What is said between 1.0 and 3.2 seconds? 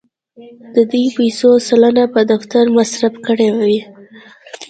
پیسو سلنه په دفتر مصرف